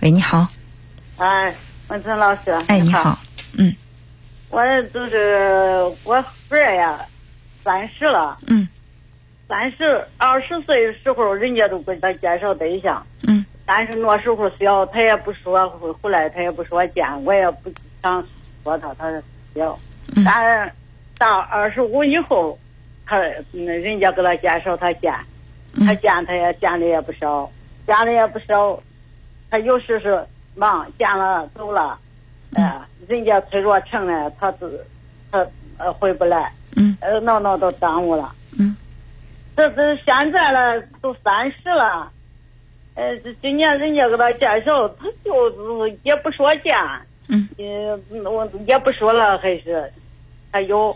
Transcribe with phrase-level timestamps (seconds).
[0.00, 0.46] 喂，你好。
[1.16, 1.52] 哎，
[1.88, 2.52] 文成老师。
[2.68, 3.18] 哎，你好。
[3.58, 3.74] 嗯。
[4.48, 4.62] 我
[4.94, 6.14] 就是我
[6.50, 7.04] 儿呀，
[7.64, 8.38] 三十了。
[8.46, 8.68] 嗯。
[9.48, 13.04] 三十二十岁的时候，人家都给他介绍对象。
[13.26, 13.44] 嗯。
[13.66, 15.68] 但是那时候小，他也不说
[16.00, 18.24] 回来，他也不说见，我也不想
[18.62, 19.10] 说他，他
[19.56, 19.76] 小。
[20.14, 20.22] 嗯。
[20.24, 20.72] 但
[21.18, 22.56] 到二十五以后，
[23.04, 23.16] 他
[23.50, 25.12] 那人家给他介绍他见，
[25.84, 27.50] 他见他也见的也不少，
[27.84, 28.80] 见的也不少。
[29.50, 30.22] 他有时是
[30.54, 31.98] 忙，见了走了，
[32.54, 34.70] 哎，人家催着成了，他都
[35.30, 35.46] 他
[35.78, 38.76] 呃回不来，嗯，呃闹闹都耽误了，嗯，
[39.56, 42.10] 这这现在了都三十了，
[42.94, 46.76] 呃，这今年人家给他介绍，他就也不说见，
[47.28, 47.48] 嗯，
[48.24, 49.90] 我也不说了，还是
[50.50, 50.94] 还有，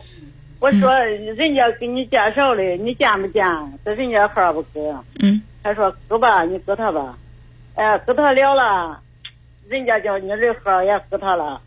[0.61, 3.45] 我说人家给你介绍的，你见不见？
[3.84, 4.80] 这人家号不给，
[5.23, 7.16] 嗯，他说给吧，你给他吧。
[7.75, 9.01] 哎，给他聊了，
[9.69, 11.61] 人家叫你的号也给他了，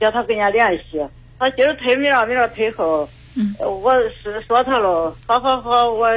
[0.00, 1.06] 叫他跟人家联系。
[1.38, 3.08] 他今儿推明儿，明儿推后。
[3.34, 3.54] 嗯。
[3.58, 6.08] 我是说他了，好好好，我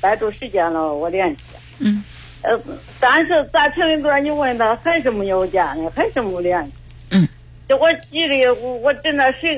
[0.00, 1.42] 待住时间了，我联系。
[1.78, 2.02] 嗯。
[2.42, 2.58] 呃，
[3.00, 6.72] 但是咱成一段，你问他还是没有见呢，还是没联系。
[7.10, 7.28] 嗯。
[7.68, 9.48] 这我急的，我我真的谁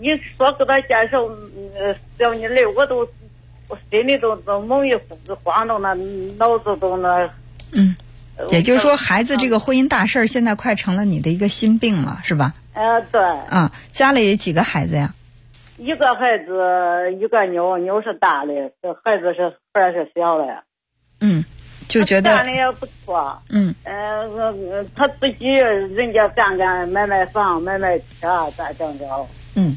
[0.00, 1.22] 一说给他介绍，
[1.78, 3.08] 呃，叫你来，我都
[3.68, 4.94] 我心里都都猛一
[5.42, 5.94] 慌动，那
[6.38, 7.28] 脑子都那。
[7.72, 7.96] 嗯。
[8.50, 12.54] 也就是说，孩子这个婚姻大事儿，现在快成了你的一个心病了，是吧？
[12.74, 13.20] 呃，对。
[13.20, 15.14] 啊，家里几个孩子呀？
[15.76, 18.52] 一个孩子，一个妞，妞是大的，
[18.82, 20.44] 这孩子是孩是小的。
[21.20, 21.44] 嗯，
[21.88, 23.42] 就觉得干的也不错。
[23.48, 23.74] 嗯。
[23.84, 29.06] 呃，他自己人家干干买买房买买车，咋整着？
[29.54, 29.76] 嗯。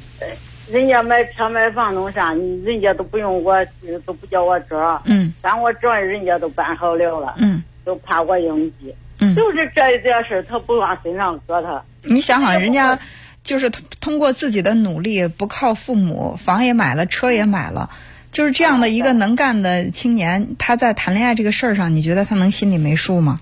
[0.70, 3.66] 人家买车买房弄啥，人家都不用我，
[4.06, 5.02] 都不叫我这。
[5.06, 5.34] 嗯。
[5.42, 7.36] 干我这，人家都办好了了。
[7.38, 7.64] 嗯。
[7.84, 11.84] 都怕我应急，嗯，就是这一点事他不往身上搁他。
[12.04, 12.98] 你想想，人家
[13.44, 17.90] 就是通通过自己的努力，不靠父母，房也买了，车也买了，
[18.32, 23.40] 就是这样的一个能干的青年，他在谈恋爱这个事儿上，你觉得他能心里没数吗？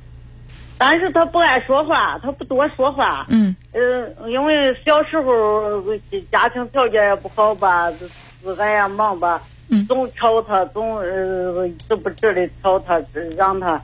[0.77, 3.25] 但是他不爱说话，他不多说话。
[3.29, 3.55] 嗯。
[3.73, 5.83] 呃，因为小时候
[6.31, 9.41] 家庭条件也不好吧，自个也忙吧，
[9.87, 12.99] 总吵他，总呃都不值的吵他，
[13.37, 13.81] 让他。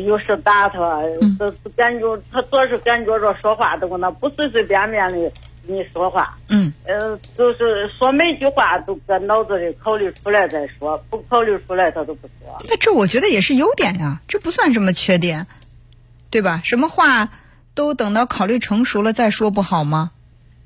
[0.00, 1.02] 有时打他，
[1.38, 5.18] 都感觉他总是感觉着说话都那不随随便便的
[5.66, 6.36] 跟你说话。
[6.48, 6.72] 嗯。
[6.86, 12.58] 呃，就是说每句话都搁脑子里考虑出来再说，不考虑出来他都不说。
[12.68, 15.46] 那这我觉得也是优点呀，这不算什么缺点，
[16.30, 16.60] 对吧？
[16.64, 17.30] 什么话
[17.74, 20.10] 都等到考虑成熟了再说，不好吗？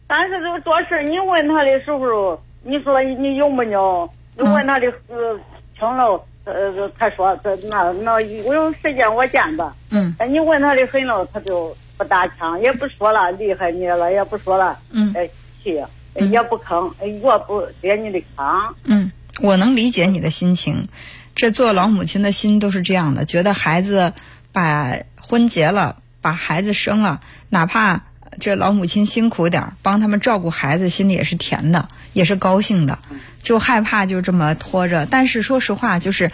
[0.07, 4.09] 但是这个做事，你问他的时候，你说你有没有？
[4.37, 5.39] 你问他的呃，
[5.79, 6.25] 听了。
[6.53, 8.15] 呃，他说这那那
[8.45, 9.75] 我有时间我见吧。
[9.91, 10.15] 嗯。
[10.19, 14.79] 那你问他的很了，他就不搭腔，也不说了，厉害你了，也不说了。
[14.91, 15.13] 嗯。
[15.17, 15.29] 哎，
[15.63, 15.83] 气，
[16.31, 16.93] 也不吭，
[17.23, 18.75] 我不接你的腔。
[18.85, 19.11] 嗯，
[19.41, 20.89] 我能理解你的心情。
[21.35, 24.13] 这做老母亲的心都是这样的，觉得孩子
[24.53, 28.07] 把婚结了，把孩子生了，哪怕
[28.41, 32.99] 这老母亲辛苦点儿，帮他们照顾孩子，心里也是甜的，也是高兴的。
[33.43, 36.31] 就害怕就这么拖着，但是说实话，就是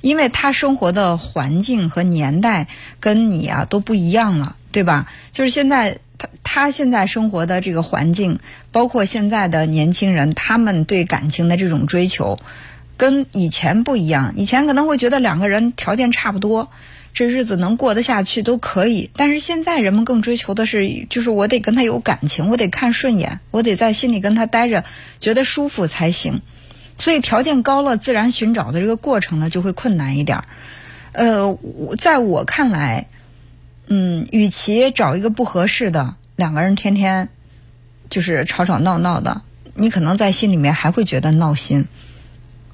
[0.00, 2.68] 因为他生活的环境和年代
[3.00, 5.06] 跟你啊都不一样了，对吧？
[5.32, 8.40] 就是现在他他现在生活的这个环境，
[8.72, 12.38] 包括现在的年轻人，他们对感情的这种追求
[12.96, 14.34] 跟以前不一样。
[14.36, 16.70] 以前可能会觉得两个人条件差不多，
[17.12, 24.84] 这日子能过得下去都可以，但是现在人们更追求的是，就是我得跟他有感情，我得看顺眼，我得在心里跟他待着，
[25.18, 26.40] 觉得舒服才行。
[26.96, 30.44] 所以条件高了，自然寻找的这个过程呢就会困难一点儿。
[31.12, 31.58] 呃，
[31.98, 33.08] 在我看来，
[33.86, 37.28] 嗯，与其找一个不合适的，两个人天天
[38.08, 39.42] 就是吵吵闹闹的，
[39.74, 41.86] 你可能在心里面还会觉得闹心，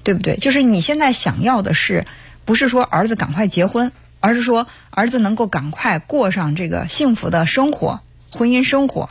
[0.02, 0.36] 对不对？
[0.36, 2.04] 就是你现在想要的是，
[2.44, 3.92] 不是说儿子赶快结婚，
[4.26, 8.00] 而是说儿子能够赶快过上这个幸福的生活，
[8.32, 9.08] 婚姻生活，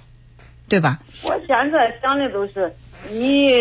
[0.67, 0.99] 对吧？
[1.23, 2.75] 我现在想的都是。
[3.11, 3.51] 你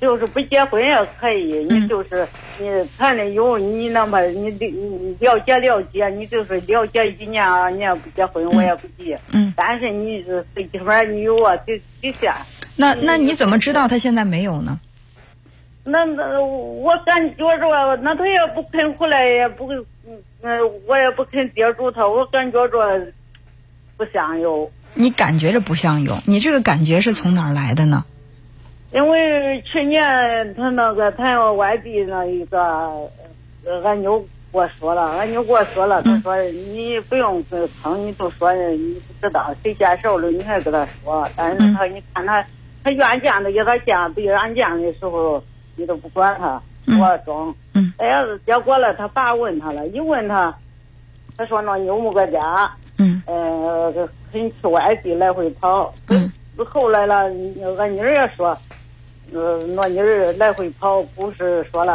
[0.00, 2.28] 就是不结婚也可以，你就是
[2.60, 9.16] 你谈的有你那么你你了解了解，你就是了解一年二年不结婚我也不急。
[9.32, 9.52] 嗯。
[9.56, 12.32] 但是你是最起码你有啊底底线。
[12.76, 14.78] 那那你怎么知道他现在没有呢？
[15.82, 19.72] 那那我感觉着，那他也不肯回来，也不
[20.06, 20.22] 嗯，
[20.86, 22.78] 我也不肯接住他，我感觉着
[23.96, 24.70] 不像有。
[24.94, 28.04] 你感觉着不像有，你这个感觉是从哪儿来的呢？
[28.92, 33.10] 因为去年他那个他要外地那一个，
[33.82, 37.42] 俺妞我说了，俺妞给我说了，他说你不用
[37.82, 41.28] 坑，你就说你不知道谁介绍的，你还跟他说。
[41.34, 42.46] 但是他你看他，
[42.84, 45.42] 他愿见的给他见，不愿见的时候
[45.74, 46.62] 你都不管他，
[47.00, 47.52] 我装。
[47.98, 50.54] 哎呀，结果了，他爸问他了，一问他，
[51.36, 53.92] 他说那妞没个家，嗯，呃，
[54.32, 55.92] 肯去外地来回跑。
[56.08, 56.30] 嗯，
[56.70, 57.14] 后来了，
[57.78, 58.56] 俺妮儿也说。
[59.32, 61.92] 呃，那妮儿来回跑，不是说了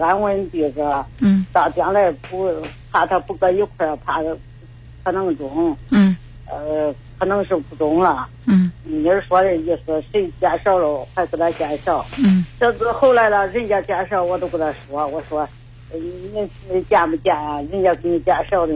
[0.00, 2.50] 安稳地个，嗯，到将来不
[2.90, 4.20] 怕他不搁一块儿，怕
[5.04, 6.09] 可能中，嗯，
[6.50, 15.48] 呃，可能是不中了，嗯，妮儿说的意思，谁介绍了还给他介绍，嗯，这是后来了，人家介绍我都跟他说，我说，
[15.92, 17.60] 你你见不见啊？
[17.70, 18.74] 人家给你介绍的。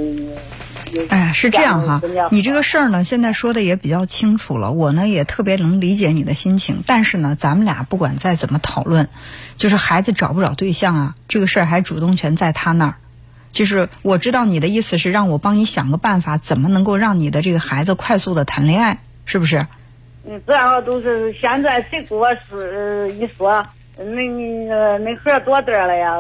[1.09, 2.01] 哎，是这样哈，
[2.31, 4.71] 你这个事儿呢，现在说的也比较清楚了。
[4.71, 9.09] 我呢也特别能理解你的心情，但是呢，咱们俩不管再怎么讨论，
[9.57, 12.95] 就是孩子找不找对象啊，这个事儿还主动权在他那儿。
[13.55, 19.65] 就是我知道你的意思是让我帮你想个办法，怎么能够让你的这个孩子快速的谈恋爱，是不是？
[20.27, 23.65] 嗯，这样都是现在谁跟我说一说。
[23.97, 26.17] 恁你，恁孩多大了呀？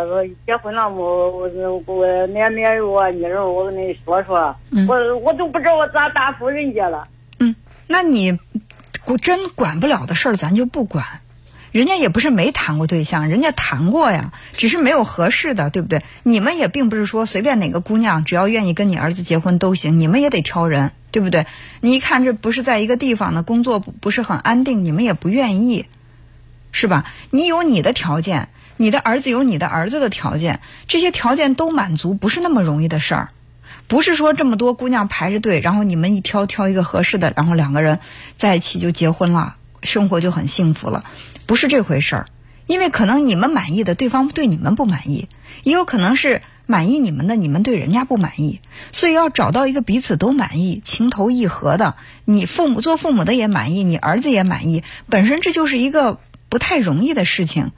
[0.46, 0.96] 结婚了没？
[0.96, 4.54] 我我奶奶我妮儿，我跟你说说。
[4.86, 7.08] 我我都不知道我咋答复人家了。
[7.40, 7.52] 嗯，
[7.88, 8.38] 那你
[9.20, 11.04] 真管不了的事儿，咱就不管。
[11.75, 16.05] 人家也不是没谈过对象，人家谈过呀，只是没有合适的，对不对？
[16.23, 21.49] 你们也并不是说随便哪个姑娘只要愿意跟你儿子结婚都行，你们也得挑人，对不对？
[21.81, 25.87] 你一看这不是在一个地方呢，工作不是很安定，你们也不愿意。
[26.71, 27.06] 是吧？
[27.31, 33.29] 你有你的条件，你的儿子有你的儿子的条件，这些条件都满足，不是那么容易的事儿。
[33.88, 37.99] 不是说这么多姑娘排着队，然后你们一挑挑一个合适的，然后两个人
[38.38, 41.04] 在一起就结婚了，生活就很幸福了，
[41.46, 42.26] 不是这回事儿。
[42.66, 45.28] 因为可能你们满意的，对方对你们不满意；
[45.62, 48.60] 也有可能是满意你们的，你们对人家不满意。
[48.90, 51.94] 所以要找到一个彼此都满意、情投意合的，
[52.25, 56.19] 你父母做父母的也满意，你儿子也满意，本身这就是一个。
[56.50, 57.72] 不太容易的事情，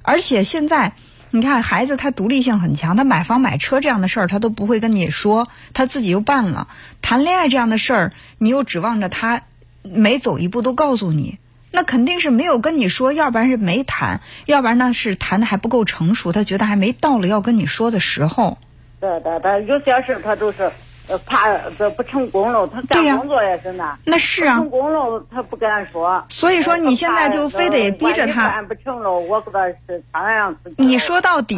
[0.00, 0.94] 而且现在
[1.32, 6.68] 你看孩子他独立性很强，他买房买车这样的事儿他都不会跟你说，他自己又办了。
[7.02, 9.42] 谈恋爱这样的事儿，你又指望着他
[9.82, 11.40] 每走一步都告诉你，
[11.72, 18.58] 那肯定是没有跟你说，要不然是没谈，要不然呢是谈的还不够成熟，他觉得还没到了要跟你说的时候。
[19.00, 20.70] 对对对，有些事他都是。
[21.26, 23.98] 怕这不成功了，他干工作也是那。
[24.04, 24.56] 那是啊。
[24.56, 26.24] 成功了，他不敢说。
[26.28, 28.48] 所以说你现在就非得逼着他。
[28.48, 30.02] 干不成了，我给他是。
[30.76, 31.56] 你说到底，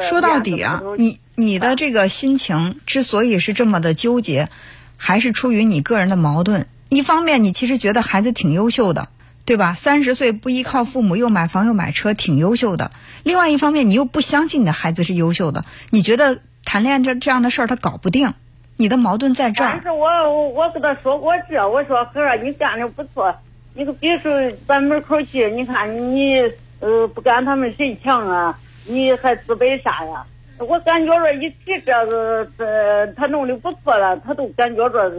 [0.00, 4.48] 说到底啊，你你的这个心情之所以是这么的纠结，
[4.96, 6.66] 还是出于你个人的矛盾。
[6.88, 9.08] 一方面，你其实觉得孩子挺优秀的，
[9.46, 9.74] 对吧？
[9.74, 12.90] 三十岁不依靠父母，又买房又买车，挺优秀的。
[13.22, 18.34] 另外一方面，你又不相信你的孩子是优秀的，你觉得谈恋爱这这样的事儿他搞不定。
[18.76, 19.70] 你的矛盾在这儿。
[19.72, 23.34] 但是我我跟他说过这，我说孩儿，你干的不错，
[23.72, 24.30] 你可别说
[24.68, 26.40] 咱门口去，你看你
[26.80, 28.58] 呃不干他们谁强啊？
[28.84, 30.26] 你还自卑啥呀？
[30.58, 35.10] 我感觉着一提这个，这他弄的不错了，他都感觉着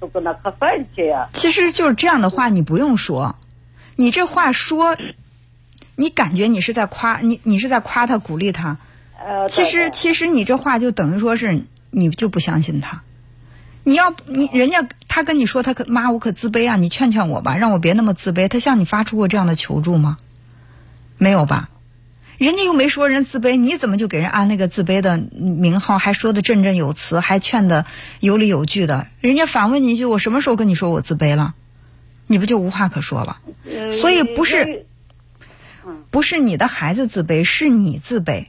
[0.00, 1.28] 都跟他可烦气呀。
[1.32, 3.36] 其实就是这样的话，你不用说，
[3.96, 4.96] 你这话说，
[5.96, 8.78] 你感觉你是在夸你，你是在夸他，鼓励他。
[9.18, 11.64] 呃，其实其实你这话就等于说是。
[11.88, 13.04] 你就不相信他？
[13.82, 16.76] 你要你人家他跟你说他可妈我可自卑啊！
[16.76, 18.48] 你劝劝我吧，让我别那么自卑。
[18.48, 20.18] 他向你发出过这样的求助吗？
[21.16, 21.70] 没有吧？
[22.36, 25.96] 人家又没说人自卑，你怎么就给人安了个自卑的名号？
[25.96, 27.86] 还说的振振有词，还劝的
[28.20, 29.06] 有理有据的。
[29.20, 31.54] 人家反问你一句：我什么时候跟你说我自卑了？
[32.26, 33.40] 你不就无话可说了？
[33.92, 34.86] 所以不是，
[36.10, 38.46] 不是你的孩子自卑，是你自卑。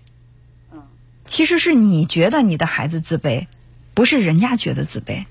[1.26, 3.48] 其实是你觉得你的孩子自卑，
[3.94, 5.26] 不是人家觉得自卑。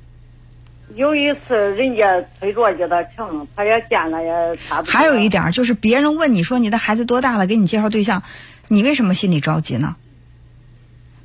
[0.94, 4.92] 有一次人家推着叫他成，他也见了也差不多。
[4.92, 8.22] 还有一点就是，别人问你说你的孩子多大了，给你介绍对象，
[8.68, 9.96] 你为什么心里着急呢？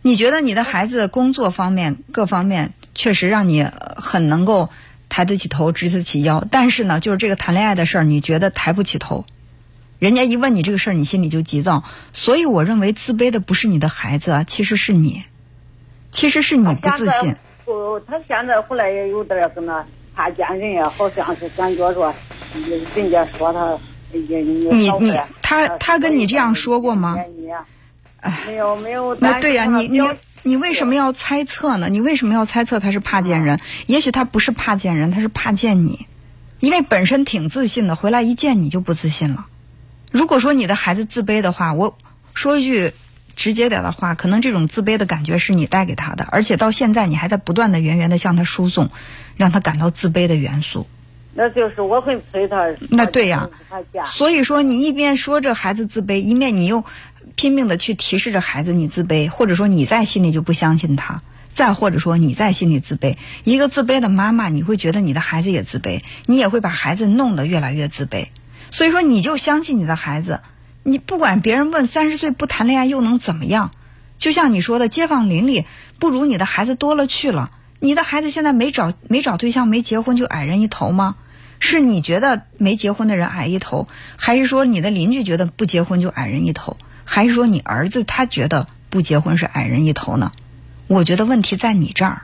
[0.01, 4.70] 你觉得你的孩子工作方面各方面确实让你很能够
[5.12, 9.25] 抬得起头、直得起腰，但是呢，就是这个谈恋爱的事儿，你觉得抬不起头。
[10.00, 15.25] 人家一问你这个事儿，你心里就急躁，所以我认为自卑的不是你的孩子啊，其实是你，
[16.12, 17.36] 其实是你不自信。
[17.65, 22.15] 不，他现在后来也有点跟那怕见人呀，好像是感觉说，
[22.96, 23.77] 人家说他，
[24.13, 27.18] 你你他他跟你这样说过吗？
[28.22, 29.13] 哎，没有没有。
[29.15, 30.00] 那对呀，你你
[30.44, 31.88] 你为什么要猜测呢？
[31.90, 33.60] 你为什么要猜测他是怕见人？
[33.86, 36.08] 也许他不是怕见人，他是怕见你，
[36.60, 39.46] 因为本身挺自信的，回来一见你就不自信了。
[40.12, 41.98] 如果说你的孩子自卑的话，我
[42.34, 42.92] 说一句
[43.36, 48.90] 直接点的话，可能这种自卑的感觉是你带给他的，而且到现在你还在不断的源源的向他输送，
[49.36, 50.88] 让他感到自卑的元素。
[51.34, 52.58] 那就是我会陪他。
[52.90, 53.50] 那对呀。
[54.04, 56.84] 所以说，你一边说着孩子自卑，一面你又
[57.36, 61.22] 拼命的去提示着孩子你自卑，或者说你在心里就不相信他，
[61.54, 63.16] 再或者说你在心里自卑。
[63.44, 68.28] 一个自卑的妈妈，你会觉得你的孩子也自卑，你也会把孩子弄得越来越自卑。
[68.72, 70.42] 所以说，你就相信你的孩子，
[70.84, 73.72] 你不管别人问三十岁不谈恋爱又能怎么样？
[74.18, 75.66] 就像你说的，街坊邻里
[76.00, 77.51] 不如你的孩子多了去了。
[77.80, 81.16] 你的孩子现在没找没找对象没结婚就矮人一头吗？
[81.60, 83.88] 是你觉得没结婚的人矮一头，
[84.18, 90.31] 还是说你的邻居觉得不结婚就矮人一头，还是说你儿子他觉得不结婚是矮人一头呢？
[90.88, 92.24] 我觉得问题在你这儿，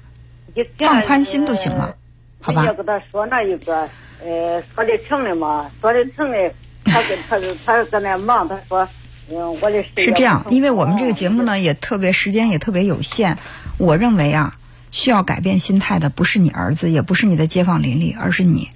[0.77, 1.95] 放宽心就行了，
[2.41, 2.65] 好吧？
[2.65, 3.89] 要跟他说那一个，
[4.23, 6.53] 呃，说的成的嘛，说的成的，
[6.85, 8.87] 他跟他他搁那忙，他说，
[9.29, 13.37] 嗯，我的是这样，因为我们这个节目呢也特别时间也特别有限，
[13.77, 14.57] 我认为啊。
[14.89, 18.69] 需要改变心态的不是你儿子，也不是你的街坊邻里，而是你。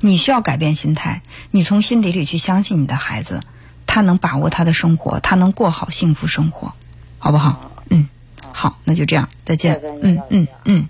[0.00, 3.42] 你需要改变心态，你从心底里去相信你的孩子，
[3.86, 6.72] 他能把握他的生活，他能过好幸福生活，
[7.18, 7.70] 好不好？
[7.90, 8.08] 嗯，
[8.52, 9.80] 好，那就这样，再见。
[10.02, 10.88] 嗯嗯嗯。